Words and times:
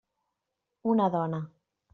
Una 0.95 1.09
dona. 1.17 1.45